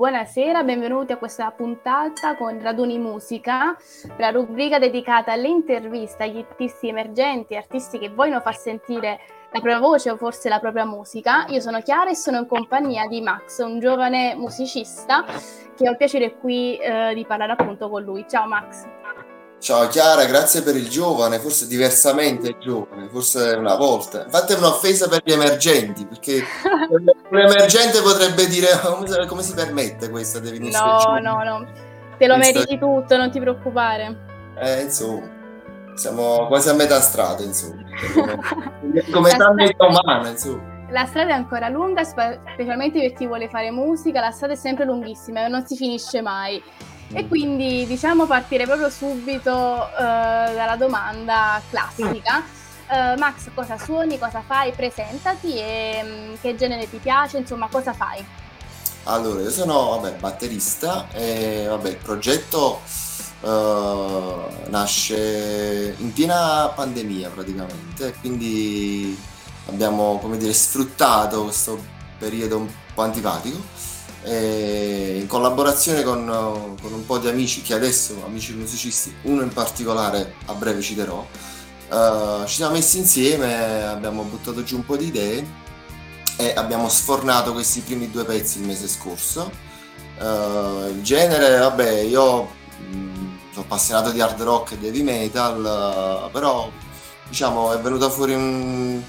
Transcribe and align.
Buonasera, 0.00 0.62
benvenuti 0.62 1.12
a 1.12 1.18
questa 1.18 1.50
puntata 1.50 2.34
con 2.34 2.58
Raduni 2.58 2.98
Musica, 2.98 3.76
la 4.16 4.30
rubrica 4.30 4.78
dedicata 4.78 5.32
alle 5.32 5.48
interviste 5.48 6.22
agli 6.22 6.38
artisti 6.38 6.88
emergenti, 6.88 7.54
artisti 7.54 7.98
che 7.98 8.08
vogliono 8.08 8.40
far 8.40 8.56
sentire 8.56 9.20
la 9.52 9.60
propria 9.60 9.78
voce 9.78 10.08
o 10.08 10.16
forse 10.16 10.48
la 10.48 10.58
propria 10.58 10.86
musica. 10.86 11.44
Io 11.48 11.60
sono 11.60 11.82
Chiara 11.82 12.08
e 12.08 12.14
sono 12.14 12.38
in 12.38 12.46
compagnia 12.46 13.06
di 13.08 13.20
Max, 13.20 13.62
un 13.62 13.78
giovane 13.78 14.34
musicista 14.36 15.22
che 15.76 15.86
ho 15.86 15.90
il 15.90 15.98
piacere 15.98 16.38
qui 16.38 16.78
eh, 16.78 17.12
di 17.14 17.26
parlare 17.26 17.52
appunto 17.52 17.90
con 17.90 18.02
lui. 18.02 18.24
Ciao 18.26 18.46
Max. 18.46 18.86
Ciao 19.60 19.88
Chiara, 19.88 20.24
grazie 20.24 20.62
per 20.62 20.74
il 20.74 20.88
giovane, 20.88 21.38
forse 21.38 21.66
diversamente 21.66 22.56
giovane, 22.58 23.10
forse 23.10 23.56
una 23.58 23.76
volta. 23.76 24.24
Infatti 24.24 24.54
è 24.54 24.56
un'offesa 24.56 25.06
per 25.06 25.20
gli 25.22 25.32
emergenti, 25.32 26.06
perché 26.06 26.42
un 26.88 27.38
emergente 27.38 28.00
potrebbe 28.00 28.46
dire 28.46 28.68
come, 29.26 29.42
si 29.42 29.52
permette 29.52 30.08
questa 30.08 30.38
definizione? 30.38 30.92
No, 30.92 30.98
giovane? 30.98 31.20
no, 31.20 31.42
no, 31.42 31.72
te 32.16 32.26
lo 32.26 32.36
questa... 32.36 32.58
meriti 32.58 32.78
tutto, 32.78 33.16
non 33.18 33.30
ti 33.30 33.38
preoccupare. 33.38 34.54
Eh, 34.58 34.80
insomma, 34.80 35.28
siamo 35.94 36.46
quasi 36.46 36.70
a 36.70 36.72
metà 36.72 36.98
strada, 37.02 37.42
insomma. 37.42 37.84
come 39.12 39.36
metà 39.56 39.86
umana, 39.86 40.30
insomma. 40.30 40.78
La 40.88 41.04
strada 41.04 41.32
è 41.32 41.34
ancora 41.34 41.68
lunga, 41.68 42.02
specialmente 42.02 42.98
per 42.98 43.12
chi 43.12 43.26
vuole 43.26 43.46
fare 43.50 43.70
musica, 43.70 44.20
la 44.20 44.30
strada 44.30 44.54
è 44.54 44.56
sempre 44.56 44.86
lunghissima 44.86 45.44
e 45.44 45.48
non 45.48 45.66
si 45.66 45.76
finisce 45.76 46.22
mai. 46.22 46.60
E 47.12 47.26
quindi 47.26 47.86
diciamo 47.86 48.26
partire 48.26 48.66
proprio 48.66 48.88
subito 48.88 49.50
uh, 49.50 49.98
dalla 49.98 50.76
domanda 50.76 51.60
classica. 51.68 52.42
Uh, 52.88 53.18
Max, 53.18 53.50
cosa 53.54 53.78
suoni, 53.78 54.18
cosa 54.18 54.42
fai? 54.46 54.72
Presentati 54.72 55.56
e 55.56 56.00
um, 56.02 56.38
che 56.40 56.56
genere 56.56 56.88
ti 56.88 56.98
piace, 56.98 57.38
insomma, 57.38 57.68
cosa 57.70 57.92
fai? 57.92 58.24
Allora, 59.04 59.40
io 59.40 59.50
sono 59.50 59.98
vabbè, 59.98 60.16
batterista 60.18 61.08
e 61.12 61.66
vabbè, 61.68 61.88
il 61.88 61.96
progetto 61.96 62.80
uh, 63.40 64.68
nasce 64.68 65.94
in 65.98 66.12
piena 66.12 66.68
pandemia 66.68 67.30
praticamente, 67.30 68.14
quindi 68.20 69.18
abbiamo 69.66 70.18
come 70.18 70.36
dire, 70.36 70.52
sfruttato 70.52 71.44
questo 71.44 71.82
periodo 72.18 72.58
un 72.58 72.68
po' 72.92 73.02
antipatico 73.02 73.58
in 74.24 75.26
collaborazione 75.26 76.02
con, 76.02 76.76
con, 76.80 76.92
un 76.92 77.06
po' 77.06 77.18
di 77.18 77.28
amici 77.28 77.62
che 77.62 77.74
adesso, 77.74 78.22
amici 78.24 78.54
musicisti, 78.54 79.14
uno 79.22 79.42
in 79.42 79.52
particolare 79.52 80.34
a 80.46 80.54
breve 80.54 80.80
citerò, 80.82 81.26
uh, 81.90 82.44
ci 82.46 82.56
siamo 82.56 82.72
messi 82.72 82.98
insieme, 82.98 83.86
abbiamo 83.86 84.22
buttato 84.22 84.62
giù 84.62 84.76
un 84.76 84.84
po' 84.84 84.96
di 84.96 85.06
idee 85.06 85.46
e 86.36 86.52
abbiamo 86.54 86.88
sfornato 86.88 87.52
questi 87.52 87.80
primi 87.80 88.10
due 88.10 88.24
pezzi 88.24 88.60
il 88.60 88.66
mese 88.66 88.88
scorso. 88.88 89.68
Uh, 90.18 90.88
il 90.88 91.02
genere, 91.02 91.58
vabbè, 91.58 92.00
io 92.00 92.42
mh, 92.42 92.96
mm, 92.96 93.36
sono 93.52 93.64
appassionato 93.64 94.10
di 94.10 94.20
hard 94.20 94.42
rock 94.42 94.72
e 94.72 94.86
heavy 94.86 95.02
metal, 95.02 96.26
uh, 96.26 96.30
però 96.30 96.70
diciamo 97.28 97.72
è 97.72 97.78
venuto 97.78 98.10
fuori 98.10 98.34
un 98.34 99.02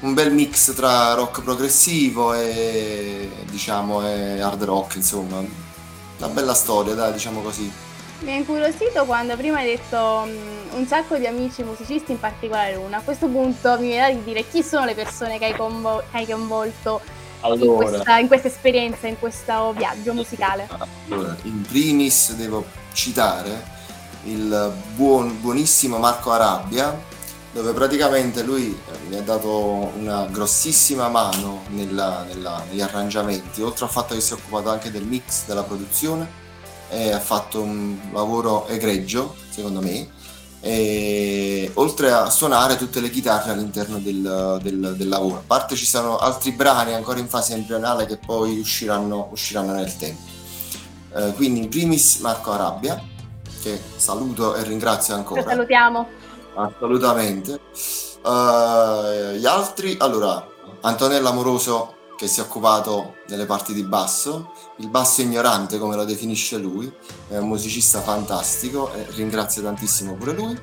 un 0.00 0.14
bel 0.14 0.32
mix 0.32 0.74
tra 0.74 1.14
rock 1.14 1.42
progressivo 1.42 2.32
e 2.34 3.30
diciamo 3.50 4.06
e 4.06 4.40
hard 4.40 4.62
rock, 4.64 4.96
insomma. 4.96 5.38
Una 6.18 6.28
bella 6.28 6.54
storia, 6.54 6.94
dai, 6.94 7.12
diciamo 7.12 7.40
così. 7.40 7.70
Mi 8.20 8.32
ha 8.32 8.34
incuriosito 8.34 9.04
quando 9.06 9.34
prima 9.36 9.58
hai 9.58 9.66
detto 9.66 9.96
um, 10.24 10.78
un 10.78 10.86
sacco 10.86 11.16
di 11.16 11.26
amici 11.26 11.62
musicisti, 11.62 12.12
in 12.12 12.20
particolare 12.20 12.74
una. 12.74 12.98
A 12.98 13.00
questo 13.00 13.26
punto 13.26 13.78
mi 13.78 13.88
viene 13.88 14.14
da 14.14 14.20
dire 14.20 14.46
chi 14.46 14.62
sono 14.62 14.84
le 14.84 14.94
persone 14.94 15.38
che 15.38 15.46
hai, 15.46 15.56
convo- 15.56 16.02
hai 16.10 16.26
coinvolto 16.26 17.00
allora, 17.40 17.64
in, 17.64 17.74
questa, 17.74 18.18
in, 18.18 18.26
questa, 18.26 18.48
esperienza, 18.48 19.06
in 19.06 19.18
questo 19.18 19.72
viaggio 19.74 20.12
musicale. 20.12 20.68
Allora, 21.08 21.34
in 21.44 21.62
primis 21.62 22.34
devo 22.34 22.66
citare 22.92 23.78
il 24.24 24.70
buon, 24.94 25.40
buonissimo 25.40 25.96
Marco 25.96 26.30
Arabia, 26.32 26.94
dove 27.52 27.72
praticamente 27.72 28.42
lui 28.42 28.66
eh, 28.70 29.08
mi 29.08 29.16
ha 29.16 29.22
dato 29.22 29.90
una 29.96 30.26
grossissima 30.26 31.08
mano 31.08 31.62
nella, 31.68 32.24
nella, 32.28 32.62
negli 32.68 32.80
arrangiamenti, 32.80 33.62
oltre 33.62 33.86
al 33.86 33.90
fatto 33.90 34.14
che 34.14 34.20
si 34.20 34.32
è 34.32 34.36
occupato 34.36 34.70
anche 34.70 34.90
del 34.90 35.04
mix, 35.04 35.46
della 35.46 35.64
produzione, 35.64 36.38
ha 36.90 37.20
fatto 37.20 37.62
un 37.62 37.96
lavoro 38.12 38.66
egregio, 38.66 39.36
secondo 39.48 39.80
me, 39.80 40.08
e, 40.60 41.70
oltre 41.74 42.10
a 42.10 42.28
suonare 42.30 42.76
tutte 42.76 43.00
le 43.00 43.10
chitarre 43.10 43.52
all'interno 43.52 43.98
del, 43.98 44.58
del, 44.62 44.94
del, 44.96 45.08
lavoro. 45.08 45.36
A 45.36 45.42
parte 45.46 45.76
ci 45.76 45.86
sono 45.86 46.18
altri 46.18 46.52
brani 46.52 46.92
ancora 46.92 47.18
in 47.18 47.28
fase 47.28 47.54
embrionale 47.54 48.06
che 48.06 48.16
poi 48.16 48.58
usciranno, 48.58 49.28
usciranno 49.30 49.72
nel 49.72 49.96
tempo. 49.96 50.22
Eh, 51.14 51.32
quindi 51.34 51.60
in 51.60 51.68
primis 51.68 52.18
Marco 52.18 52.52
Arabia, 52.52 53.00
che 53.62 53.80
saluto 53.96 54.54
e 54.54 54.62
ringrazio 54.64 55.14
ancora. 55.14 55.42
Lo 55.42 55.48
salutiamo 55.48 56.19
Assolutamente. 56.54 57.60
Uh, 58.22 59.32
gli 59.36 59.46
altri, 59.46 59.96
allora, 59.98 60.46
Antonella 60.82 61.30
Amoroso 61.30 61.94
che 62.20 62.28
si 62.28 62.40
è 62.40 62.42
occupato 62.42 63.14
delle 63.26 63.46
parti 63.46 63.72
di 63.72 63.82
basso, 63.82 64.52
il 64.76 64.90
basso 64.90 65.22
ignorante 65.22 65.78
come 65.78 65.96
lo 65.96 66.04
definisce 66.04 66.58
lui, 66.58 66.92
è 67.28 67.38
un 67.38 67.48
musicista 67.48 68.02
fantastico 68.02 68.92
e 68.92 69.06
ringrazio 69.14 69.62
tantissimo 69.62 70.12
pure 70.16 70.32
lui. 70.32 70.60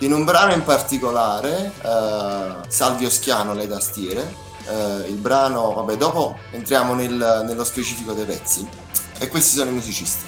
In 0.00 0.12
un 0.12 0.24
brano 0.24 0.52
in 0.52 0.62
particolare, 0.64 1.72
uh, 1.80 2.62
Salvio 2.68 3.08
Schiano, 3.08 3.54
le 3.54 3.66
tastiere, 3.66 4.34
uh, 4.66 5.08
il 5.08 5.16
brano, 5.16 5.72
vabbè, 5.72 5.96
dopo 5.96 6.36
entriamo 6.50 6.92
nel, 6.92 7.44
nello 7.46 7.64
specifico 7.64 8.12
dei 8.12 8.26
pezzi 8.26 8.68
e 9.16 9.28
questi 9.28 9.56
sono 9.56 9.70
i 9.70 9.72
musicisti. 9.72 10.26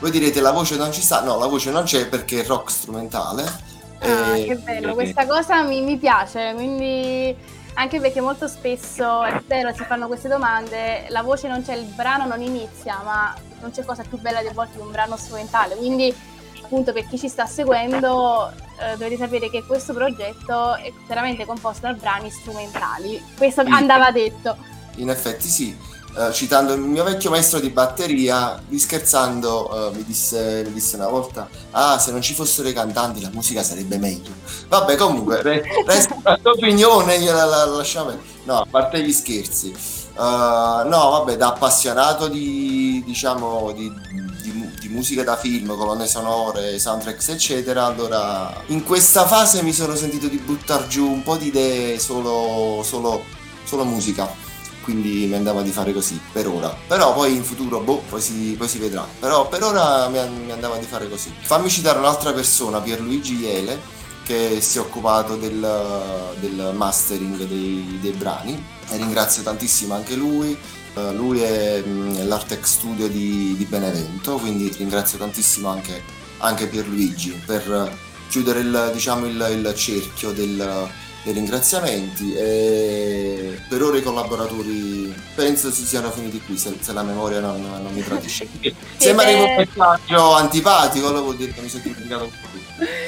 Voi 0.00 0.10
direte 0.10 0.40
la 0.40 0.50
voce 0.50 0.76
non 0.76 0.92
ci 0.92 1.02
sta? 1.02 1.22
No, 1.22 1.38
la 1.38 1.46
voce 1.46 1.70
non 1.70 1.84
c'è 1.84 2.08
perché 2.08 2.42
è 2.42 2.46
rock 2.46 2.72
strumentale 2.72 3.75
Ah, 4.00 4.36
e... 4.36 4.44
che 4.44 4.56
bello, 4.56 4.94
questa 4.94 5.26
cosa 5.26 5.62
mi, 5.62 5.80
mi, 5.80 5.96
piace, 5.96 6.52
quindi 6.54 7.34
anche 7.74 8.00
perché 8.00 8.20
molto 8.20 8.48
spesso 8.48 9.22
è 9.24 9.40
vero, 9.46 9.72
si 9.74 9.84
fanno 9.84 10.06
queste 10.06 10.28
domande, 10.28 11.06
la 11.08 11.22
voce 11.22 11.48
non 11.48 11.62
c'è, 11.62 11.74
il 11.74 11.86
brano 11.86 12.26
non 12.26 12.40
inizia, 12.40 13.00
ma 13.04 13.34
non 13.60 13.70
c'è 13.70 13.84
cosa 13.84 14.02
più 14.02 14.18
bella 14.18 14.40
di 14.42 14.48
volte 14.52 14.76
di 14.76 14.82
un 14.82 14.90
brano 14.90 15.16
strumentale, 15.16 15.76
quindi 15.76 16.14
appunto 16.62 16.92
per 16.92 17.06
chi 17.06 17.18
ci 17.18 17.28
sta 17.28 17.46
seguendo 17.46 18.50
eh, 18.50 18.92
dovete 18.92 19.16
sapere 19.16 19.48
che 19.50 19.64
questo 19.64 19.92
progetto 19.92 20.74
è 20.76 20.92
veramente 21.06 21.44
composto 21.44 21.86
da 21.86 21.92
brani 21.92 22.30
strumentali, 22.30 23.22
questo 23.36 23.62
andava 23.62 24.10
detto. 24.10 24.56
In 24.96 25.10
effetti 25.10 25.46
sì, 25.46 25.76
uh, 26.16 26.32
citando 26.32 26.72
il 26.72 26.80
mio 26.80 27.04
vecchio 27.04 27.30
maestro 27.30 27.60
di 27.60 27.70
batteria, 27.70 28.60
lui 28.68 28.78
scherzando 28.78 29.70
uh, 29.70 29.94
mi, 29.94 30.04
disse, 30.04 30.62
mi, 30.66 30.72
disse, 30.72 30.96
una 30.96 31.08
volta, 31.08 31.48
ah 31.72 31.98
se 31.98 32.10
non 32.10 32.22
ci 32.22 32.34
fossero 32.34 32.68
i 32.68 32.72
cantanti 32.72 33.20
la 33.20 33.30
musica 33.32 33.62
sarebbe 33.62 33.98
meglio. 33.98 34.30
Vabbè 34.68 34.96
comunque, 34.96 35.42
resta 35.42 36.16
la 36.22 36.38
tua 36.40 36.52
opinione, 36.52 37.20
gliela 37.20 37.44
la, 37.44 37.64
lasciamo. 37.66 38.16
No, 38.44 38.60
a 38.60 38.66
parte 38.68 39.02
gli 39.02 39.12
scherzi. 39.12 39.74
Uh, 40.14 40.88
no, 40.88 41.10
vabbè, 41.10 41.36
da 41.36 41.48
appassionato 41.48 42.28
di, 42.28 43.02
diciamo, 43.04 43.72
di, 43.72 43.92
di, 44.42 44.70
di, 44.80 44.88
musica 44.88 45.22
da 45.22 45.36
film, 45.36 45.76
colonne 45.76 46.06
sonore, 46.06 46.78
soundtracks, 46.78 47.28
eccetera, 47.28 47.84
allora 47.84 48.62
in 48.68 48.82
questa 48.82 49.26
fase 49.26 49.62
mi 49.62 49.74
sono 49.74 49.94
sentito 49.94 50.26
di 50.28 50.38
buttare 50.38 50.86
giù 50.88 51.06
un 51.06 51.22
po' 51.22 51.36
di 51.36 51.48
idee 51.48 51.98
solo, 51.98 52.82
solo, 52.82 53.24
solo 53.64 53.84
musica 53.84 54.44
quindi 54.86 55.26
mi 55.26 55.34
andava 55.34 55.62
di 55.62 55.72
fare 55.72 55.92
così 55.92 56.18
per 56.32 56.46
ora. 56.46 56.72
Però 56.86 57.12
poi 57.12 57.34
in 57.34 57.42
futuro, 57.42 57.80
boh, 57.80 58.04
poi 58.08 58.20
si, 58.20 58.54
poi 58.56 58.68
si 58.68 58.78
vedrà. 58.78 59.04
Però 59.18 59.48
per 59.48 59.64
ora 59.64 60.06
mi, 60.06 60.20
mi, 60.44 60.52
andava 60.52 60.76
di 60.76 60.86
fare 60.86 61.10
così. 61.10 61.34
Fammi 61.40 61.68
citare 61.68 61.98
un'altra 61.98 62.32
persona, 62.32 62.80
Pierluigi 62.80 63.40
Iele, 63.40 63.80
che 64.22 64.60
si 64.60 64.78
è 64.78 64.80
occupato 64.80 65.34
del, 65.34 65.58
del 66.38 66.72
mastering 66.72 67.46
dei, 67.46 67.98
dei, 68.00 68.12
brani 68.12 68.64
e 68.88 68.96
ringrazio 68.96 69.42
tantissimo 69.42 69.92
anche 69.92 70.14
lui. 70.14 70.56
Uh, 70.94 71.12
lui 71.12 71.40
è 71.40 71.82
mh, 71.82 72.28
l'Artex 72.28 72.64
Studio 72.64 73.08
di, 73.08 73.56
di, 73.56 73.64
Benevento, 73.64 74.36
quindi 74.36 74.72
ringrazio 74.78 75.18
tantissimo 75.18 75.68
anche, 75.68 76.00
anche 76.38 76.68
Pierluigi 76.68 77.42
per 77.44 77.92
chiudere 78.28 78.60
il, 78.60 78.90
diciamo, 78.92 79.26
il, 79.26 79.46
il 79.50 79.74
cerchio 79.74 80.30
del 80.30 80.88
dei 81.26 81.34
ringraziamenti 81.34 82.34
e 82.36 83.60
per 83.68 83.82
ora 83.82 83.98
i 83.98 84.02
collaboratori 84.02 85.12
penso 85.34 85.72
si 85.72 85.84
siano 85.84 86.12
finiti 86.12 86.40
qui 86.40 86.56
se, 86.56 86.76
se 86.78 86.92
la 86.92 87.02
memoria 87.02 87.40
non, 87.40 87.60
non 87.60 87.92
mi 87.92 88.00
tradisce. 88.00 88.46
Se 88.96 89.12
mi 89.12 89.20
arriva 89.22 89.42
un 89.42 89.54
messaggio 89.56 90.34
antipatico 90.34 91.10
lo 91.10 91.22
vuol 91.22 91.36
dire 91.36 91.52
che 91.52 91.60
mi 91.62 91.68
sono 91.68 91.82
dimenticato 91.82 92.24
un 92.24 92.30
po' 92.30 92.54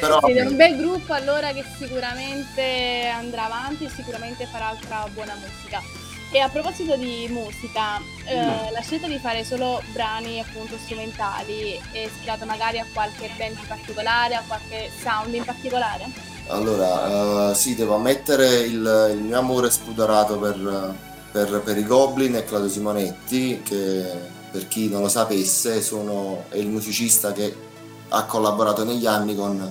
però 0.00 0.20
Siete 0.24 0.40
un 0.40 0.56
bel 0.56 0.76
gruppo 0.76 1.12
allora 1.12 1.52
che 1.52 1.64
sicuramente 1.78 3.06
andrà 3.06 3.44
avanti 3.44 3.84
e 3.84 3.88
sicuramente 3.88 4.46
farà 4.46 4.68
altra 4.68 5.06
buona 5.12 5.34
musica. 5.34 5.80
E 6.30 6.40
a 6.40 6.48
proposito 6.48 6.96
di 6.96 7.26
musica, 7.30 7.98
eh, 8.24 8.36
mm. 8.36 8.72
la 8.72 8.80
scelta 8.80 9.06
di 9.06 9.18
fare 9.18 9.44
solo 9.44 9.80
brani 9.92 10.40
appunto 10.40 10.76
strumentali 10.76 11.80
è 11.92 12.00
ispirata 12.00 12.44
magari 12.44 12.78
a 12.78 12.86
qualche 12.92 13.30
band 13.36 13.56
in 13.58 13.66
particolare, 13.66 14.34
a 14.34 14.42
qualche 14.46 14.90
sound 15.00 15.34
in 15.34 15.44
particolare? 15.44 16.36
Allora, 16.50 17.50
uh, 17.50 17.54
sì, 17.54 17.74
devo 17.74 17.94
ammettere 17.94 18.60
il, 18.60 19.10
il 19.12 19.20
mio 19.20 19.38
amore 19.38 19.70
spudorato 19.70 20.38
per, 20.38 20.94
per, 21.30 21.60
per, 21.62 21.76
i 21.76 21.84
Goblin 21.84 22.36
e 22.36 22.44
Claudio 22.44 22.70
Simonetti, 22.70 23.60
che 23.62 24.04
per 24.50 24.66
chi 24.66 24.88
non 24.88 25.02
lo 25.02 25.08
sapesse, 25.08 25.82
sono, 25.82 26.44
è 26.48 26.56
il 26.56 26.68
musicista 26.68 27.32
che 27.32 27.54
ha 28.08 28.24
collaborato 28.24 28.82
negli 28.82 29.04
anni 29.04 29.36
con, 29.36 29.70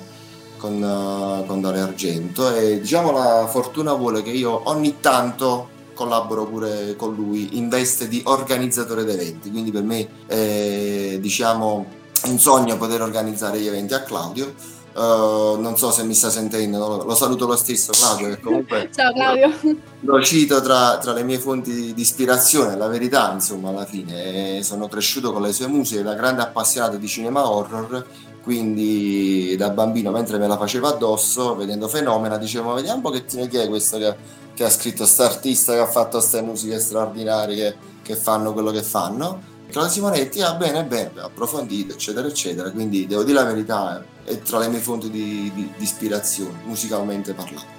con, 0.57 0.81
uh, 0.81 1.47
con 1.47 1.62
Dario 1.62 1.83
Argento 1.83 2.53
e 2.53 2.80
diciamo 2.80 3.12
la 3.12 3.47
fortuna 3.47 3.94
vuole 3.94 4.21
che 4.21 4.30
io 4.30 4.69
ogni 4.69 5.00
tanto 5.00 5.69
collaboro 5.95 6.45
pure 6.45 6.95
con 6.95 7.15
lui 7.15 7.57
in 7.57 7.69
veste 7.69 8.07
di 8.07 8.21
organizzatore 8.23 9.03
di 9.03 9.12
eventi, 9.12 9.50
quindi 9.50 9.71
per 9.71 9.81
me 9.81 10.07
è 10.27 11.18
diciamo 11.19 11.85
un 12.25 12.39
sogno 12.39 12.77
poter 12.77 13.01
organizzare 13.01 13.59
gli 13.59 13.68
eventi 13.68 13.95
a 13.95 14.03
Claudio. 14.03 14.75
Uh, 14.97 15.59
non 15.59 15.77
so 15.77 15.91
se 15.91 16.03
mi 16.03 16.15
sta 16.15 16.31
sentendo, 16.31 17.03
lo 17.03 17.13
saluto 17.13 17.45
lo 17.45 17.55
stesso 17.55 17.91
Claudio 17.91 18.29
che 18.29 18.39
comunque 18.39 18.89
Ciao 18.95 19.13
Claudio. 19.13 19.53
Lo 19.99 20.23
cito 20.23 20.59
tra, 20.59 20.97
tra, 20.97 21.13
le 21.13 21.23
mie 21.23 21.38
fonti 21.38 21.94
di 21.94 22.01
ispirazione, 22.01 22.75
la 22.75 22.88
verità 22.88 23.31
insomma 23.31 23.69
alla 23.69 23.85
fine, 23.85 24.63
sono 24.63 24.88
cresciuto 24.88 25.31
con 25.31 25.44
le 25.44 25.53
sue 25.53 25.67
musiche 25.67 26.01
da 26.01 26.15
grande 26.15 26.41
appassionato 26.41 26.97
di 26.97 27.07
cinema 27.07 27.47
horror, 27.47 28.07
quindi 28.41 29.55
da 29.55 29.69
bambino 29.69 30.09
mentre 30.09 30.39
me 30.39 30.47
la 30.47 30.57
facevo 30.57 30.88
addosso, 30.88 31.55
vedendo 31.55 31.88
Fenomena, 31.88 32.38
dicevo 32.38 32.73
vediamo 32.73 32.95
un 32.95 33.03
pochettino 33.03 33.45
chi 33.45 33.57
è 33.57 33.67
questo 33.67 33.99
che 33.99 34.15
che 34.57 34.63
ha 34.63 34.71
scritto 34.71 35.07
artista 35.19 35.73
che 35.73 35.79
ha 35.79 35.85
fatto 35.85 36.17
queste 36.17 36.41
musiche 36.41 36.79
straordinarie 36.79 37.55
che, 37.55 37.77
che, 38.01 38.15
fanno 38.15 38.53
quello 38.53 38.71
che 38.71 38.81
fanno. 38.81 39.55
Claudio 39.69 39.92
Simonetti, 39.92 40.42
ah 40.42 40.54
bene, 40.54 40.84
bene, 40.86 41.12
approfondito, 41.19 41.94
eccetera, 41.94 42.28
eccetera. 42.28 42.72
Quindi 42.72 43.06
devo 43.06 43.24
dire 43.24 43.40
la 43.40 43.46
verità, 43.46 44.04
è 44.24 44.40
tra 44.40 44.60
le 44.60 44.69
mie 44.69 44.80
fonti 44.80 45.10
di, 45.10 45.52
di, 45.54 45.72
di 45.75 45.84
ispirazione, 45.84 46.60
musicalmente 46.64 47.34
parlando. 47.34 47.75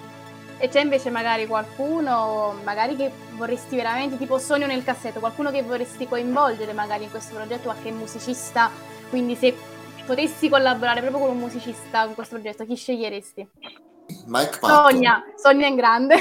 E 0.58 0.68
c'è 0.68 0.80
invece 0.80 1.10
magari 1.10 1.46
qualcuno, 1.46 2.56
magari 2.64 2.96
che 2.96 3.10
vorresti 3.36 3.76
veramente, 3.76 4.18
tipo 4.18 4.38
sogno 4.38 4.66
nel 4.66 4.84
cassetto, 4.84 5.20
qualcuno 5.20 5.50
che 5.50 5.62
vorresti 5.62 6.08
coinvolgere 6.08 6.72
magari 6.72 7.04
in 7.04 7.10
questo 7.10 7.34
progetto, 7.34 7.64
qualche 7.64 7.92
musicista, 7.92 8.68
quindi 9.08 9.36
se 9.36 9.54
potessi 10.04 10.48
collaborare 10.48 11.00
proprio 11.00 11.20
con 11.20 11.30
un 11.30 11.38
musicista 11.38 12.04
in 12.04 12.14
questo 12.14 12.34
progetto, 12.34 12.64
chi 12.64 12.74
sceglieresti? 12.74 13.48
Mike 14.26 14.58
Patton. 14.58 14.90
Sogna, 14.90 15.24
sogna 15.36 15.66
in 15.66 15.76
grande. 15.76 16.16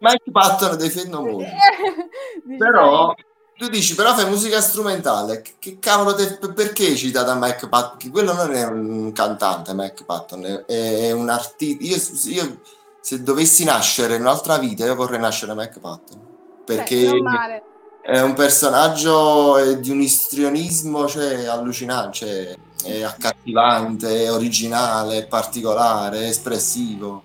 Mike 0.00 0.30
Patton 0.30 0.76
dei 0.76 0.90
Fennomori. 0.90 1.46
però 2.58 3.14
tu 3.56 3.68
dici, 3.68 3.94
però 3.94 4.14
fai 4.14 4.28
musica 4.28 4.60
strumentale. 4.60 5.42
Che 5.58 5.78
cavolo, 5.78 6.14
te, 6.14 6.38
perché 6.54 6.86
hai 6.86 6.96
citato 6.96 7.34
Mike 7.34 7.68
Patton? 7.68 8.10
Quello 8.10 8.32
non 8.34 8.52
è 8.52 8.64
un 8.66 9.12
cantante, 9.12 9.72
Mike 9.74 10.04
Patton, 10.04 10.44
è, 10.44 10.64
è 10.66 11.12
un 11.12 11.28
artista. 11.28 11.84
Io, 11.84 11.96
io, 12.34 12.60
se 13.00 13.22
dovessi 13.22 13.64
nascere 13.64 14.16
in 14.16 14.22
un'altra 14.22 14.58
vita, 14.58 14.84
io 14.84 14.94
vorrei 14.94 15.18
nascere 15.18 15.54
Mike 15.54 15.78
Patton. 15.80 16.20
Perché 16.64 17.10
Beh, 17.10 17.62
è 18.02 18.20
un 18.20 18.34
personaggio 18.34 19.76
di 19.76 19.90
un 19.90 20.00
istrionismo 20.00 21.06
cioè, 21.06 21.46
allucinante. 21.46 22.12
Cioè, 22.12 22.56
è 22.84 23.02
accattivante, 23.02 24.24
è 24.24 24.32
originale, 24.32 25.18
è 25.18 25.26
particolare, 25.26 26.20
è 26.20 26.28
espressivo. 26.28 27.24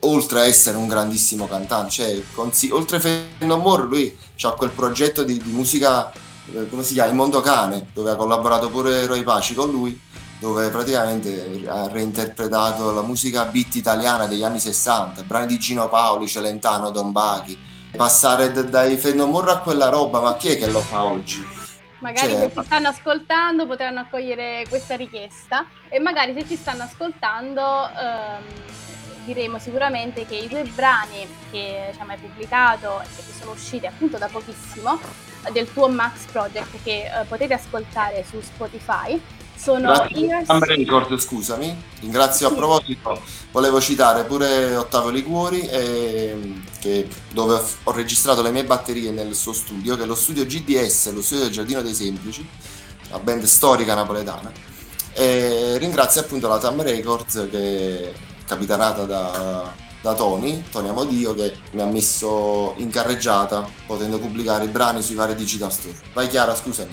Oltre 0.00 0.40
a 0.40 0.44
essere 0.44 0.76
un 0.76 0.88
grandissimo 0.88 1.46
cantante, 1.46 1.90
cioè, 1.90 2.22
consi- 2.32 2.70
oltre 2.70 2.96
a 3.38 3.44
No 3.44 3.58
More, 3.58 3.84
lui 3.84 4.16
ha 4.42 4.52
quel 4.52 4.70
progetto 4.70 5.22
di, 5.22 5.38
di 5.38 5.50
musica, 5.50 6.10
eh, 6.54 6.68
come 6.68 6.82
si 6.82 6.94
chiama, 6.94 7.10
Il 7.10 7.16
Mondo 7.16 7.40
Cane, 7.40 7.88
dove 7.92 8.10
ha 8.10 8.16
collaborato 8.16 8.70
pure 8.70 9.04
Roy 9.06 9.22
Paci 9.22 9.54
con 9.54 9.70
lui, 9.70 9.98
dove 10.38 10.70
praticamente 10.70 11.64
ha 11.66 11.86
reinterpretato 11.88 12.92
la 12.92 13.02
musica 13.02 13.44
beat 13.44 13.74
italiana 13.74 14.26
degli 14.26 14.42
anni 14.42 14.58
60, 14.58 15.22
brani 15.24 15.46
di 15.46 15.58
Gino 15.58 15.88
Paoli, 15.88 16.26
Celentano, 16.26 16.90
Don 16.90 17.12
Bachi. 17.12 17.58
Passare 17.94 18.52
dai 18.52 18.96
Fenomorro 18.96 19.50
a 19.50 19.58
quella 19.58 19.90
roba, 19.90 20.20
ma 20.20 20.36
chi 20.36 20.48
è 20.48 20.56
che 20.56 20.68
lo 20.68 20.80
fa 20.80 21.04
oggi? 21.04 21.58
Magari 22.00 22.32
certo. 22.32 22.48
se 22.48 22.60
ci 22.60 22.66
stanno 22.66 22.88
ascoltando 22.88 23.66
potranno 23.66 24.00
accogliere 24.00 24.64
questa 24.68 24.96
richiesta 24.96 25.66
e 25.88 25.98
magari 25.98 26.32
se 26.32 26.46
ci 26.46 26.56
stanno 26.56 26.84
ascoltando 26.84 27.60
ehm, 27.60 28.42
diremo 29.24 29.58
sicuramente 29.58 30.26
che 30.26 30.36
i 30.36 30.48
due 30.48 30.64
brani 30.64 31.26
che 31.50 31.88
diciamo, 31.90 32.12
hai 32.12 32.18
pubblicato 32.18 33.00
e 33.00 33.06
che 33.16 33.32
sono 33.38 33.52
usciti 33.52 33.86
appunto 33.86 34.18
da 34.18 34.28
pochissimo 34.28 35.00
del 35.52 35.72
tuo 35.72 35.88
Max 35.88 36.24
Project 36.30 36.82
che 36.82 37.04
eh, 37.04 37.24
potete 37.26 37.54
ascoltare 37.54 38.24
su 38.28 38.40
Spotify 38.40 39.20
sono 39.60 40.08
Ears... 40.08 40.48
Record, 40.48 41.18
scusami, 41.18 41.76
ringrazio 42.00 42.48
sì. 42.48 42.52
a 42.52 42.56
proposito, 42.56 43.22
volevo 43.52 43.78
citare 43.78 44.24
pure 44.24 44.74
Ottavio 44.74 45.10
Liguori 45.10 45.68
eh, 45.68 46.62
che, 46.80 47.06
dove 47.30 47.60
ho 47.82 47.92
registrato 47.92 48.40
le 48.40 48.52
mie 48.52 48.64
batterie 48.64 49.10
nel 49.10 49.34
suo 49.34 49.52
studio, 49.52 49.96
che 49.96 50.04
è 50.04 50.06
lo 50.06 50.14
studio 50.14 50.46
GDS, 50.46 51.12
lo 51.12 51.20
studio 51.20 51.44
del 51.44 51.52
Giardino 51.52 51.82
dei 51.82 51.92
Semplici, 51.92 52.48
la 53.10 53.18
band 53.18 53.42
storica 53.44 53.94
napoletana. 53.94 54.50
E 55.12 55.76
ringrazio 55.76 56.22
appunto 56.22 56.48
la 56.48 56.58
Tam 56.58 56.80
Records 56.80 57.48
che 57.50 58.14
capitanata 58.50 59.04
da, 59.04 59.72
da 60.00 60.14
Tony, 60.14 60.64
Tony 60.70 60.88
Amodio, 60.88 61.34
che 61.34 61.56
mi 61.72 61.82
ha 61.82 61.86
messo 61.86 62.74
in 62.78 62.90
carreggiata 62.90 63.64
potendo 63.86 64.18
pubblicare 64.18 64.64
i 64.64 64.68
brani 64.68 65.02
sui 65.02 65.14
vari 65.14 65.36
digital 65.36 65.70
store. 65.70 65.94
Vai 66.12 66.26
Chiara, 66.26 66.54
scusami. 66.56 66.90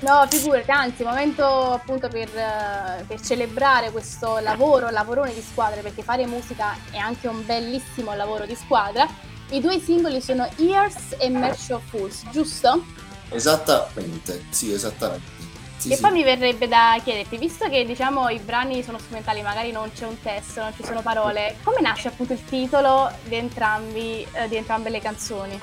No, 0.00 0.24
figurati, 0.30 0.70
anzi, 0.70 1.02
momento 1.02 1.44
appunto 1.44 2.08
per, 2.08 2.28
eh, 2.28 3.04
per, 3.06 3.20
celebrare 3.20 3.90
questo 3.90 4.38
lavoro, 4.38 4.88
lavorone 4.88 5.34
di 5.34 5.42
squadra, 5.42 5.82
perché 5.82 6.02
fare 6.02 6.26
musica 6.26 6.74
è 6.90 6.96
anche 6.96 7.26
un 7.26 7.44
bellissimo 7.44 8.14
lavoro 8.14 8.46
di 8.46 8.54
squadra. 8.54 9.06
I 9.50 9.60
due 9.60 9.80
singoli 9.80 10.22
sono 10.22 10.48
Ears 10.56 11.16
e 11.18 11.28
Merch 11.28 11.70
of 11.72 11.82
Fools, 11.90 12.22
giusto? 12.30 12.82
Esattamente, 13.30 14.44
sì, 14.50 14.72
esattamente. 14.72 15.39
Sì, 15.80 15.90
e 15.92 15.96
sì. 15.96 16.02
poi 16.02 16.12
mi 16.12 16.22
verrebbe 16.22 16.68
da 16.68 17.00
chiederti, 17.02 17.38
visto 17.38 17.66
che 17.70 17.86
diciamo 17.86 18.28
i 18.28 18.38
brani 18.38 18.82
sono 18.82 18.98
strumentali, 18.98 19.40
magari 19.40 19.72
non 19.72 19.90
c'è 19.94 20.06
un 20.06 20.20
testo, 20.20 20.60
non 20.60 20.74
ci 20.76 20.84
sono 20.84 21.00
parole, 21.00 21.56
come 21.62 21.80
nasce 21.80 22.08
appunto 22.08 22.34
il 22.34 22.44
titolo 22.44 23.10
di, 23.24 23.36
entrambi, 23.36 24.26
eh, 24.32 24.46
di 24.48 24.56
entrambe 24.56 24.90
le 24.90 25.00
canzoni? 25.00 25.58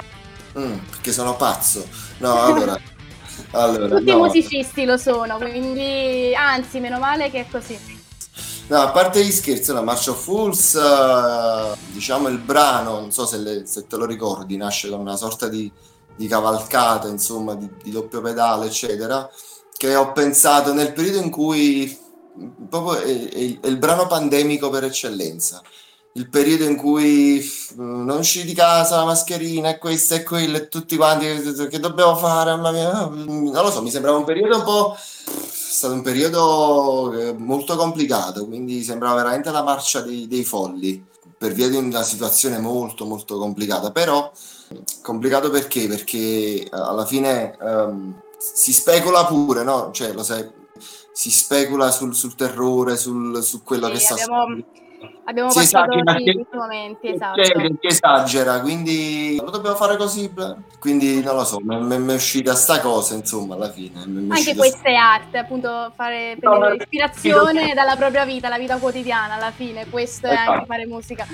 Mm, 0.57 0.77
perché 0.89 1.11
sono 1.11 1.35
pazzo. 1.35 1.87
No, 2.17 2.41
allora... 2.41 2.79
Allora, 3.51 3.97
Tutti 3.97 4.09
no. 4.09 4.17
i 4.17 4.19
musicisti 4.19 4.83
lo 4.83 4.97
sono, 4.97 5.37
quindi 5.37 6.33
anzi, 6.35 6.79
meno 6.79 6.97
male 6.97 7.29
che 7.29 7.41
è 7.41 7.47
così. 7.47 7.79
No, 8.67 8.81
a 8.81 8.89
parte 8.89 9.23
gli 9.23 9.31
scherzi, 9.31 9.71
la 9.71 9.81
March 9.81 10.07
of 10.07 10.21
Fools, 10.21 10.73
uh, 10.73 11.77
diciamo 11.91 12.29
il 12.29 12.39
brano, 12.39 12.99
non 12.99 13.11
so 13.11 13.27
se, 13.27 13.37
le, 13.37 13.65
se, 13.67 13.85
te 13.85 13.95
lo 13.95 14.05
ricordi, 14.05 14.57
nasce 14.57 14.89
con 14.89 14.99
una 14.99 15.15
sorta 15.15 15.47
di, 15.47 15.71
di 16.15 16.27
cavalcata, 16.27 17.07
insomma, 17.07 17.53
di, 17.53 17.69
di, 17.81 17.91
doppio 17.91 18.21
pedale, 18.21 18.65
eccetera, 18.65 19.29
che 19.77 19.95
ho 19.95 20.11
pensato 20.11 20.73
nel 20.73 20.91
periodo 20.93 21.19
in 21.19 21.29
cui 21.29 21.97
proprio 22.69 22.99
è, 22.99 23.29
è, 23.29 23.59
è 23.61 23.67
il 23.67 23.77
brano 23.77 24.07
pandemico 24.07 24.69
per 24.69 24.83
eccellenza. 24.83 25.61
Il 26.13 26.29
periodo 26.29 26.63
in 26.63 26.75
cui 26.75 27.47
non 27.75 28.17
uscì 28.17 28.43
di 28.43 28.55
casa, 28.55 28.97
la 28.97 29.05
mascherina 29.05 29.69
e 29.69 29.77
questo 29.77 30.15
e 30.15 30.23
quello 30.23 30.57
e 30.57 30.67
tutti 30.67 30.95
quanti 30.95 31.27
che 31.69 31.79
dobbiamo 31.79 32.15
fare, 32.15 32.51
mamma 32.55 32.71
mia, 32.71 33.05
non 33.05 33.51
lo 33.51 33.69
so, 33.69 33.83
mi 33.83 33.91
sembrava 33.91 34.17
un 34.17 34.23
periodo 34.23 34.57
un 34.57 34.63
po'... 34.63 34.95
è 34.95 34.99
stato 35.77 35.93
un 35.93 36.01
periodo 36.01 37.13
eh, 37.13 37.33
molto 37.33 37.75
complicato, 37.75 38.47
quindi 38.47 38.81
sembrava 38.81 39.13
veramente 39.17 39.51
la 39.51 39.61
marcia 39.61 40.01
dei, 40.01 40.27
dei 40.27 40.43
folli, 40.43 41.05
per 41.37 41.51
via 41.53 41.69
di 41.69 41.75
una 41.75 42.01
situazione 42.01 42.57
molto 42.57 43.05
molto 43.05 43.37
complicata, 43.37 43.91
però 43.91 44.31
complicato 45.03 45.51
perché? 45.51 45.87
Perché 45.87 46.67
alla 46.71 47.05
fine 47.05 47.55
um, 47.61 48.21
si 48.37 48.73
specula 48.73 49.25
pure, 49.25 49.63
no? 49.63 49.91
Cioè, 49.91 50.13
lo 50.13 50.23
sai, 50.23 50.47
si 51.11 51.31
specula 51.31 51.91
sul, 51.91 52.13
sul 52.13 52.35
terrore, 52.35 52.95
sul, 52.95 53.43
su 53.43 53.63
quello 53.63 53.87
sì, 53.87 53.91
che 53.93 53.99
sta 53.99 54.13
abbiamo... 54.13 54.63
Abbiamo 55.25 55.51
si 55.51 55.57
passato 55.59 56.01
questi 56.01 56.47
momenti, 56.53 57.09
esatto. 57.09 57.43
Cioè, 57.43 57.71
esagera, 57.81 58.61
quindi 58.61 59.35
lo 59.35 59.49
dobbiamo 59.51 59.75
fare 59.75 59.97
così. 59.97 60.31
Quindi 60.79 61.21
non 61.21 61.35
lo 61.35 61.43
so, 61.43 61.59
mi, 61.61 61.75
è 61.75 62.15
uscita 62.15 62.55
sta 62.55 62.79
cosa, 62.79 63.13
insomma, 63.13 63.55
alla 63.55 63.69
fine. 63.69 64.01
Anche 64.01 64.55
questa 64.55 64.77
sta... 64.77 64.89
è 64.89 64.93
arte, 64.93 65.37
appunto, 65.37 65.91
fare 65.95 66.37
prendere 66.39 66.69
no, 66.69 66.75
ispirazione 66.75 67.73
dalla 67.73 67.95
propria 67.97 68.25
vita, 68.25 68.47
la 68.47 68.57
vita 68.57 68.77
quotidiana, 68.77 69.35
alla 69.35 69.51
fine, 69.51 69.87
questo 69.89 70.27
esatto. 70.27 70.49
è 70.49 70.53
anche 70.53 70.65
fare 70.65 70.85
musica. 70.87 71.27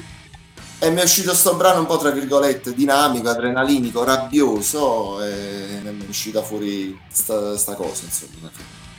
E 0.79 0.89
mi 0.89 1.00
è 1.00 1.03
uscito 1.03 1.33
sto 1.33 1.55
brano 1.55 1.79
un 1.79 1.86
po' 1.86 1.98
tra 1.98 2.10
virgolette 2.10 2.74
dinamico, 2.74 3.29
adrenalinico, 3.29 4.03
rabbioso 4.03 5.24
e 5.24 5.79
uscita 6.13 6.41
fuori 6.41 6.98
sta, 7.10 7.58
sta 7.58 7.74
cosa, 7.75 8.05
insomma. 8.05 8.50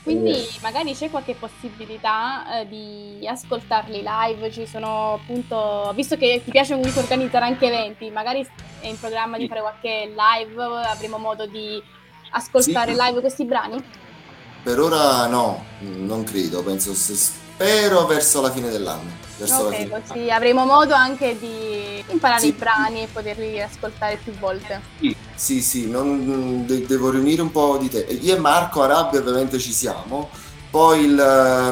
Quindi 0.03 0.47
magari 0.61 0.95
c'è 0.95 1.09
qualche 1.09 1.35
possibilità 1.35 2.61
eh, 2.61 2.69
di 2.69 3.27
ascoltarli 3.27 4.05
live, 4.05 4.53
ci 4.53 4.67
sono 4.67 5.15
appunto, 5.15 5.93
visto 5.95 6.17
che 6.17 6.43
ti 6.45 6.51
piace 6.51 6.75
comunque 6.75 7.01
organizzare 7.01 7.47
anche 7.47 7.67
eventi, 7.67 8.11
magari 8.11 8.47
è 8.81 8.87
in 8.87 9.01
programma 9.01 9.39
di 9.39 9.49
fare 9.49 9.63
qualche 9.63 10.13
live, 10.15 10.63
avremo 10.63 11.17
modo 11.17 11.47
di 11.47 11.83
ascoltare 12.33 12.93
sì. 12.93 13.01
live 13.01 13.21
questi 13.21 13.45
brani? 13.47 13.83
Per 14.63 14.79
ora 14.79 15.27
no, 15.27 15.65
non 15.79 16.23
credo, 16.25 16.63
penso 16.63 16.93
se 16.93 17.15
spero 17.55 18.07
verso 18.07 18.41
la 18.41 18.51
fine 18.51 18.71
dell'anno. 18.71 19.23
Verso 19.37 19.65
ok, 19.65 19.89
così 19.89 20.31
avremo 20.31 20.65
modo 20.65 20.95
anche 20.95 21.37
di 21.39 22.05
imparare 22.09 22.41
sì. 22.41 22.49
i 22.49 22.53
brani 22.53 23.03
e 23.03 23.09
poterli 23.13 23.61
ascoltare 23.61 24.19
più 24.23 24.33
volte. 24.39 24.81
Sì, 25.01 25.17
sì, 25.35 25.61
sì 25.61 25.89
non, 25.89 26.65
de- 26.67 26.87
devo 26.87 27.11
riunire 27.11 27.43
un 27.43 27.51
po' 27.51 27.77
di 27.79 27.89
te. 27.89 28.07
Io 28.21 28.37
e 28.37 28.39
Marco 28.39 28.83
Arabia 28.83 29.19
ovviamente 29.19 29.59
ci 29.59 29.73
siamo, 29.73 30.31
poi 30.71 31.05
il 31.05 31.21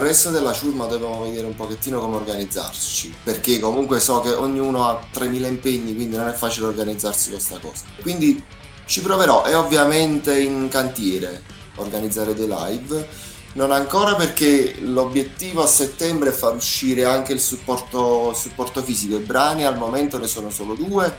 resto 0.00 0.30
della 0.30 0.52
ciurma 0.52 0.86
dobbiamo 0.86 1.22
vedere 1.22 1.46
un 1.46 1.54
pochettino 1.54 2.00
come 2.00 2.16
organizzarci, 2.16 3.14
perché 3.22 3.60
comunque 3.60 4.00
so 4.00 4.20
che 4.20 4.30
ognuno 4.30 4.88
ha 4.88 5.00
3.000 5.12 5.46
impegni, 5.46 5.94
quindi 5.94 6.16
non 6.16 6.28
è 6.28 6.32
facile 6.32 6.66
organizzarsi 6.66 7.30
questa 7.30 7.58
cosa. 7.60 7.84
Quindi 8.00 8.42
ci 8.86 9.00
proverò 9.00 9.44
e 9.44 9.54
ovviamente 9.54 10.38
in 10.40 10.68
cantiere 10.68 11.42
organizzare 11.76 12.34
dei 12.34 12.48
live 12.48 13.30
non 13.54 13.70
ancora 13.70 14.14
perché 14.14 14.76
l'obiettivo 14.80 15.62
a 15.62 15.66
settembre 15.66 16.30
è 16.30 16.32
far 16.32 16.54
uscire 16.54 17.04
anche 17.04 17.32
il 17.32 17.40
supporto, 17.40 18.32
supporto 18.34 18.82
fisico. 18.82 19.16
I 19.16 19.20
brani 19.20 19.64
al 19.64 19.76
momento 19.76 20.18
ne 20.18 20.26
sono 20.26 20.50
solo 20.50 20.74
due 20.74 21.14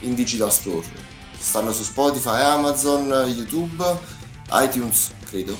in 0.00 0.14
digital 0.14 0.52
store. 0.52 0.86
Stanno 1.38 1.72
su 1.72 1.82
Spotify, 1.82 2.42
Amazon, 2.42 3.08
YouTube, 3.28 3.84
iTunes, 4.52 5.10
credo. 5.24 5.56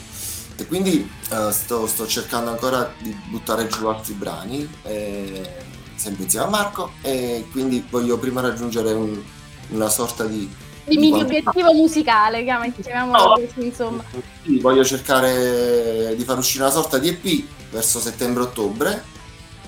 E 0.56 0.66
quindi 0.66 1.08
uh, 1.30 1.50
sto, 1.50 1.86
sto, 1.86 2.06
cercando 2.06 2.50
ancora 2.50 2.92
di 3.00 3.16
buttare 3.28 3.68
giù 3.68 3.86
altri 3.86 4.12
brani, 4.14 4.68
eh, 4.82 5.54
sempre 5.94 6.24
insieme 6.24 6.46
a 6.46 6.48
Marco, 6.48 6.90
e 7.00 7.46
quindi 7.52 7.86
voglio 7.88 8.18
prima 8.18 8.40
raggiungere 8.40 8.92
un, 8.92 9.22
una 9.68 9.88
sorta 9.88 10.24
di 10.24 10.50
di 10.88 10.96
mini 10.96 11.20
obiettivo 11.22 11.72
musicale, 11.72 12.42
chiamiamolo 12.42 13.22
no, 13.22 13.32
così, 13.34 13.66
insomma. 13.66 14.02
Sì, 14.42 14.58
voglio 14.58 14.84
cercare 14.84 16.14
di 16.16 16.24
far 16.24 16.38
uscire 16.38 16.64
una 16.64 16.72
sorta 16.72 16.98
di 16.98 17.08
EP 17.08 17.44
verso 17.70 18.00
settembre-ottobre, 18.00 19.04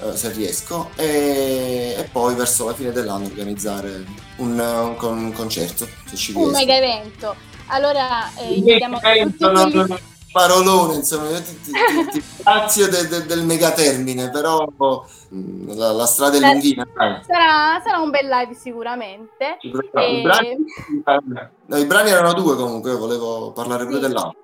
eh, 0.03 0.17
se 0.17 0.33
riesco, 0.33 0.91
e, 0.97 1.95
e, 1.99 2.09
poi 2.11 2.35
verso 2.35 2.67
la 2.67 2.75
fine 2.75 2.91
dell'anno 2.93 3.27
organizzare 3.27 4.05
un, 4.37 4.59
un, 4.59 4.97
un 5.01 5.33
concerto, 5.33 5.87
se 6.07 6.17
ci 6.17 6.33
riesco. 6.33 6.49
Un 6.49 6.55
mega 6.55 6.77
evento. 6.77 7.35
Allora, 7.67 8.35
eh, 8.37 8.55
invitiamo 8.55 8.99
tutti 8.99 9.37
quelli 9.39 10.09
parolone, 10.33 10.97
insomma, 10.97 11.29
io 11.29 11.43
ti, 11.43 11.61
ti, 11.61 11.73
ti, 12.11 12.23
ti 12.69 12.89
de, 12.89 13.09
de, 13.09 13.27
del 13.27 13.45
megatermine, 13.45 14.31
però 14.31 14.67
mm, 15.35 15.77
la, 15.77 15.93
la 15.93 16.07
strada 16.07 16.37
è 16.37 16.41
lunghina. 16.41 16.87
Sarà, 16.95 17.81
sarà, 17.85 17.99
un 17.99 18.11
bel 18.11 18.29
live 18.29 18.55
sicuramente. 18.55 19.59
I, 19.61 19.71
e... 19.71 20.23
brani, 20.23 20.57
no, 21.67 21.77
I, 21.77 21.87
brani, 21.87 22.11
erano 22.11 22.33
due 22.35 22.57
comunque, 22.57 22.95
volevo 22.95 23.53
parlare 23.53 23.85
pure 23.85 24.01
sì. 24.01 24.07
dell'altro. 24.07 24.39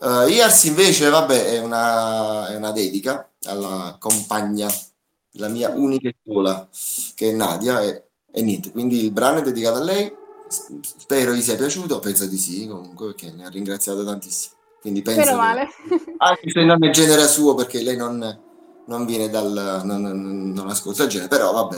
Uh, 0.00 0.28
Iars 0.28 0.64
invece, 0.64 1.08
vabbè, 1.08 1.52
è 1.52 1.58
una, 1.60 2.48
è 2.48 2.56
una 2.56 2.72
dedica 2.72 3.28
alla 3.44 3.96
compagna, 3.98 4.68
la 5.32 5.48
mia 5.48 5.70
unica 5.70 6.08
e 6.08 6.16
sola, 6.24 6.68
che 7.14 7.30
è 7.30 7.32
Nadia, 7.32 7.82
e, 7.82 8.04
e 8.32 8.42
niente, 8.42 8.70
quindi 8.70 9.04
il 9.04 9.12
brano 9.12 9.38
è 9.38 9.42
dedicato 9.42 9.78
a 9.78 9.82
lei. 9.82 10.20
Spero 10.48 11.32
gli 11.32 11.40
sia 11.40 11.56
piaciuto, 11.56 11.98
penso 11.98 12.26
di 12.26 12.36
sì 12.36 12.66
comunque 12.66 13.06
perché 13.06 13.32
mi 13.32 13.42
ha 13.42 13.48
ringraziato 13.48 14.04
tantissimo. 14.04 14.60
Quindi 14.82 15.00
penso 15.00 15.36
male. 15.36 15.68
anche 16.18 16.50
se 16.50 16.64
non 16.64 16.84
è 16.84 16.90
genere 16.90 17.28
suo, 17.28 17.54
perché 17.54 17.80
lei 17.82 17.96
non, 17.96 18.40
non 18.86 19.06
viene 19.06 19.30
dal... 19.30 19.80
non, 19.84 20.52
non 20.52 20.68
ascolta 20.68 21.04
il 21.04 21.08
genere, 21.08 21.28
però 21.28 21.52
vabbè. 21.52 21.76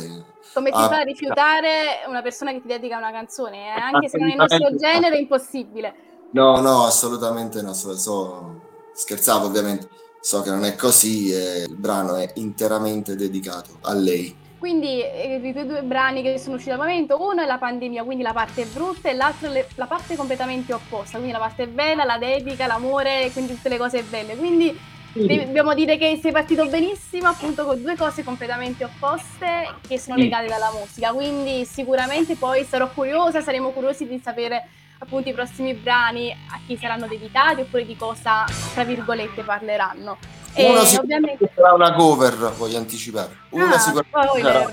Come 0.55 0.71
ti 0.71 0.77
ah, 0.77 0.89
fa 0.89 1.01
a 1.01 1.03
rifiutare 1.03 2.05
una 2.09 2.23
persona 2.23 2.53
che 2.53 2.63
ti 2.63 2.69
dedica 2.69 2.97
una 2.97 3.11
canzone? 3.11 3.67
Eh? 3.67 3.79
Anche 3.79 4.09
se 4.09 4.17
non 4.17 4.29
è 4.29 4.31
il 4.31 4.39
nostro 4.39 4.75
genere, 4.77 5.17
è 5.17 5.19
impossibile. 5.19 5.95
No, 6.31 6.61
no, 6.61 6.85
assolutamente 6.85 7.61
no. 7.61 7.75
So, 7.75 7.95
so, 7.95 8.61
scherzavo 8.95 9.47
ovviamente. 9.47 9.89
So 10.21 10.41
che 10.41 10.49
non 10.49 10.65
è 10.65 10.75
così 10.75 11.31
e 11.31 11.65
il 11.69 11.77
brano 11.77 12.15
è 12.15 12.31
interamente 12.37 13.17
dedicato 13.17 13.77
a 13.83 13.93
lei. 13.93 14.35
Quindi 14.65 15.03
eh, 15.03 15.41
i 15.43 15.53
due 15.53 15.83
brani 15.83 16.23
che 16.23 16.39
sono 16.39 16.55
usciti 16.55 16.71
al 16.71 16.79
momento, 16.79 17.21
uno 17.21 17.43
è 17.43 17.45
la 17.45 17.59
pandemia, 17.59 18.03
quindi 18.03 18.23
la 18.23 18.33
parte 18.33 18.65
brutta, 18.65 19.11
e 19.11 19.13
l'altro 19.13 19.51
le, 19.51 19.69
la 19.75 19.85
parte 19.85 20.17
completamente 20.17 20.73
opposta, 20.73 21.19
quindi 21.19 21.33
la 21.33 21.39
parte 21.39 21.67
bella, 21.67 22.05
la 22.05 22.17
dedica, 22.17 22.67
l'amore, 22.67 23.29
quindi 23.35 23.57
tutte 23.57 23.69
le 23.69 23.77
cose 23.77 24.03
belle. 24.05 24.35
Quindi 24.35 24.75
dobbiamo 25.13 25.75
dire 25.75 25.99
che 25.99 26.19
sei 26.19 26.33
partito 26.33 26.67
benissimo 26.67 27.29
appunto 27.29 27.67
con 27.67 27.83
due 27.83 27.95
cose 27.95 28.25
completamente 28.25 28.85
opposte 28.85 29.75
che 29.87 29.99
sono 29.99 30.17
legate 30.17 30.47
dalla 30.47 30.73
musica, 30.73 31.13
quindi 31.13 31.67
sicuramente 31.67 32.35
poi 32.35 32.65
sarò 32.65 32.89
curiosa, 32.89 33.43
saremo 33.43 33.69
curiosi 33.69 34.07
di 34.07 34.19
sapere 34.19 34.67
appunto 34.99 35.29
i 35.29 35.35
prossimi 35.35 35.75
brani 35.75 36.33
a 36.33 36.59
chi 36.67 36.79
saranno 36.79 37.07
dedicati 37.07 37.61
oppure 37.61 37.85
di 37.85 37.97
cosa, 37.97 38.47
tra 38.73 38.83
virgolette, 38.83 39.43
parleranno. 39.43 40.17
Uno 40.57 40.83
e 40.83 40.97
ovviamente... 40.97 41.51
sarà 41.55 41.73
una 41.73 41.93
cover, 41.95 42.53
voglio 42.57 42.79
anticipare. 42.79 43.37
Uno, 43.51 43.75
ah, 43.75 43.79
sicuramente 43.79 44.41
sarà, 44.41 44.69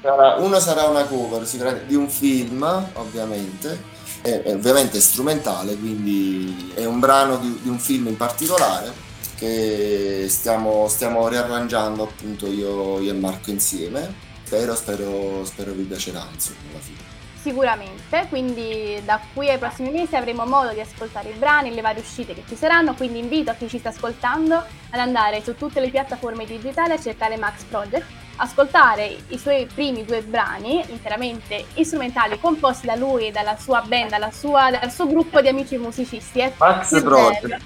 sarà, 0.00 0.34
uno 0.36 0.58
sarà 0.60 0.84
una 0.84 1.04
cover 1.04 1.84
di 1.86 1.94
un 1.94 2.08
film, 2.08 2.62
ovviamente, 2.94 3.82
è, 4.22 4.42
è 4.42 4.54
ovviamente 4.54 5.00
strumentale, 5.00 5.76
quindi 5.76 6.72
è 6.74 6.84
un 6.84 7.00
brano 7.00 7.36
di, 7.36 7.58
di 7.62 7.68
un 7.68 7.78
film 7.78 8.06
in 8.06 8.16
particolare 8.16 8.92
che 9.36 10.26
stiamo, 10.28 10.86
stiamo 10.88 11.26
riarrangiando 11.26 12.04
appunto 12.04 12.46
io, 12.46 13.00
io, 13.00 13.10
e 13.10 13.14
Marco 13.14 13.50
insieme. 13.50 14.30
Spero, 14.44 14.74
spero, 14.74 15.44
spero 15.44 15.72
vi 15.72 15.82
piacerà 15.84 16.26
insomma 16.30 16.58
alla 16.70 16.80
fine 16.80 17.11
sicuramente, 17.42 18.26
quindi 18.28 19.00
da 19.04 19.20
qui 19.34 19.50
ai 19.50 19.58
prossimi 19.58 19.90
mesi 19.90 20.14
avremo 20.14 20.46
modo 20.46 20.72
di 20.72 20.80
ascoltare 20.80 21.30
i 21.30 21.34
brani, 21.34 21.74
le 21.74 21.80
varie 21.80 22.00
uscite 22.00 22.34
che 22.34 22.44
ci 22.46 22.54
saranno, 22.54 22.94
quindi 22.94 23.18
invito 23.18 23.50
a 23.50 23.54
chi 23.54 23.68
ci 23.68 23.78
sta 23.78 23.88
ascoltando 23.88 24.54
ad 24.54 24.98
andare 24.98 25.42
su 25.42 25.56
tutte 25.56 25.80
le 25.80 25.90
piattaforme 25.90 26.46
digitali 26.46 26.92
a 26.92 27.00
cercare 27.00 27.36
Max 27.36 27.64
Project, 27.64 28.06
ascoltare 28.36 29.16
i 29.28 29.38
suoi 29.38 29.66
primi 29.66 30.04
due 30.04 30.22
brani 30.22 30.84
interamente 30.88 31.66
strumentali 31.82 32.38
composti 32.40 32.86
da 32.86 32.94
lui, 32.94 33.30
dalla 33.30 33.56
sua 33.58 33.82
band, 33.82 34.28
sua, 34.30 34.70
dal 34.70 34.90
suo 34.90 35.06
gruppo 35.06 35.40
di 35.40 35.48
amici 35.48 35.76
musicisti. 35.76 36.38
Eh. 36.38 36.52
Max 36.56 37.02
Project, 37.02 37.60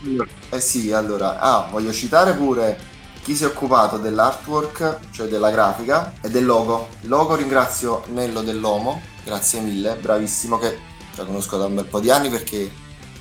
eh 0.50 0.60
sì, 0.60 0.92
allora, 0.92 1.38
ah, 1.38 1.68
voglio 1.70 1.92
citare 1.92 2.32
pure 2.32 2.94
chi 3.22 3.34
si 3.34 3.44
è 3.44 3.46
occupato 3.46 3.98
dell'artwork, 3.98 5.10
cioè 5.10 5.26
della 5.26 5.50
grafica 5.50 6.14
e 6.22 6.30
del 6.30 6.46
logo. 6.46 6.88
Il 7.02 7.08
logo 7.08 7.34
ringrazio 7.34 8.04
Nello 8.06 8.40
dell'Omo, 8.40 9.14
grazie 9.26 9.58
mille, 9.58 9.96
bravissimo 9.96 10.56
che 10.56 10.78
la 11.16 11.24
conosco 11.24 11.56
da 11.56 11.64
un 11.66 11.74
bel 11.74 11.86
po' 11.86 11.98
di 11.98 12.10
anni 12.10 12.30
perché 12.30 12.70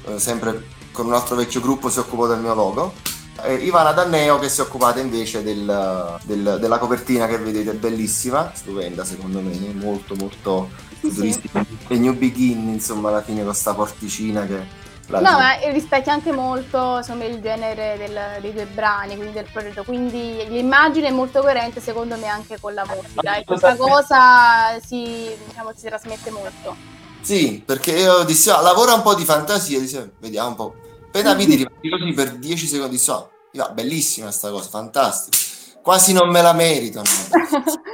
eh, 0.06 0.20
sempre 0.20 0.68
con 0.92 1.08
un 1.08 1.14
altro 1.14 1.36
vecchio 1.36 1.62
gruppo 1.62 1.90
si 1.90 1.98
occupò 1.98 2.28
del 2.28 2.40
mio 2.40 2.54
logo. 2.54 2.94
E 3.42 3.56
Ivana 3.56 3.92
Danneo 3.92 4.38
che 4.38 4.48
si 4.48 4.62
è 4.62 4.64
occupata 4.64 5.00
invece 5.00 5.44
del, 5.44 6.20
del, 6.24 6.58
della 6.60 6.78
copertina 6.78 7.28
che 7.28 7.40
vedete, 7.40 7.74
bellissima, 7.74 8.52
stupenda 8.54 9.04
secondo 9.04 9.42
me, 9.42 9.58
molto 9.74 10.16
molto 10.16 10.70
futuristica. 11.00 11.66
Sì. 11.68 11.94
E 11.94 11.98
New 11.98 12.14
Begin, 12.14 12.70
insomma, 12.70 13.10
alla 13.10 13.24
fine 13.24 13.38
con 13.38 13.48
questa 13.48 13.74
porticina 13.74 14.46
che 14.46 14.84
No, 15.08 15.22
ma 15.22 15.54
rispecchia 15.72 16.14
anche 16.14 16.32
molto 16.32 16.98
insomma, 16.98 17.26
il 17.26 17.40
genere 17.40 17.96
del, 17.98 18.42
dei 18.42 18.54
due 18.54 18.66
brani, 18.66 19.16
quindi 19.16 19.34
del 19.34 19.48
progetto. 19.52 19.84
Quindi 19.84 20.44
l'immagine 20.48 21.08
è 21.08 21.12
molto 21.12 21.42
coerente, 21.42 21.80
secondo 21.80 22.16
me, 22.18 22.28
anche 22.28 22.60
con 22.60 22.74
la 22.74 22.86
musica. 22.86 23.36
E 23.36 23.44
questa 23.44 23.76
cosa 23.76 24.80
si, 24.84 25.30
diciamo, 25.48 25.72
si 25.76 25.86
trasmette 25.86 26.32
molto. 26.32 26.76
Sì, 27.22 27.62
perché 27.64 27.92
io 27.92 28.24
dissi, 28.24 28.50
ah, 28.50 28.62
lavora 28.62 28.94
un 28.94 29.02
po' 29.02 29.14
di 29.14 29.26
fantasia, 29.26 29.80
dissi, 29.80 30.12
vediamo 30.20 30.50
un 30.50 30.56
po'. 30.56 30.76
Appena 31.08 31.34
vedi 31.34 31.56
rimasti 31.56 31.90
così 31.90 32.14
per 32.14 32.36
10 32.36 32.68
secondi, 32.68 32.98
so, 32.98 33.32
ah, 33.58 33.70
bellissima 33.70 34.28
questa 34.28 34.50
cosa, 34.50 34.70
fantastica. 34.70 35.38
Quasi 35.82 36.14
non 36.14 36.30
me 36.30 36.42
la 36.42 36.54
merito. 36.54 37.04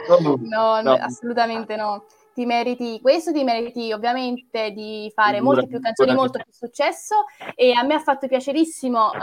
No, 0.07 0.37
no, 0.39 0.81
no 0.81 0.93
assolutamente 0.93 1.75
no 1.75 2.05
ti 2.33 2.45
meriti 2.45 2.99
questo, 3.01 3.31
ti 3.31 3.43
meriti 3.43 3.91
ovviamente 3.91 4.71
di 4.71 5.11
fare 5.13 5.41
molte 5.41 5.67
più 5.67 5.79
canzoni, 5.79 6.13
molto 6.13 6.39
più 6.43 6.51
successo 6.51 7.25
e 7.55 7.73
a 7.73 7.83
me 7.83 7.95
ha 7.95 7.99
fatto 7.99 8.27
piacerissimo 8.27 9.13
eh, 9.13 9.17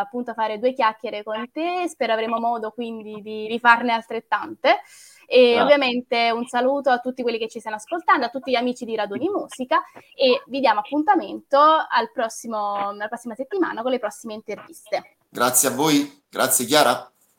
appunto 0.00 0.32
fare 0.34 0.58
due 0.58 0.72
chiacchiere 0.72 1.22
con 1.22 1.48
te, 1.52 1.88
spero 1.88 2.12
avremo 2.12 2.38
modo 2.38 2.70
quindi 2.70 3.20
di 3.22 3.46
rifarne 3.46 3.92
altrettante. 3.92 4.80
E 5.26 5.56
ah. 5.56 5.62
ovviamente 5.62 6.30
un 6.30 6.46
saluto 6.46 6.90
a 6.90 6.98
tutti 6.98 7.22
quelli 7.22 7.38
che 7.38 7.48
ci 7.48 7.58
stanno 7.58 7.76
ascoltando, 7.76 8.26
a 8.26 8.28
tutti 8.28 8.50
gli 8.50 8.56
amici 8.56 8.84
di 8.84 8.94
Raduni 8.94 9.28
Musica 9.28 9.82
e 10.14 10.42
vi 10.46 10.60
diamo 10.60 10.80
appuntamento 10.80 11.58
al 11.58 12.10
prossimo, 12.12 12.88
alla 12.88 13.08
prossima 13.08 13.34
settimana 13.34 13.80
con 13.82 13.90
le 13.90 13.98
prossime 13.98 14.34
interviste. 14.34 15.16
Grazie 15.28 15.68
a 15.68 15.72
voi, 15.72 16.22
grazie 16.28 16.66
Chiara. 16.66 17.13